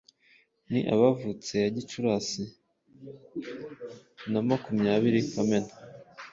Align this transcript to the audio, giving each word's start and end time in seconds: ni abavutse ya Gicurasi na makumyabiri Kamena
ni 0.71 0.79
abavutse 0.93 1.51
ya 1.63 1.69
Gicurasi 1.75 2.43
na 4.31 4.39
makumyabiri 4.47 5.19
Kamena 5.31 5.73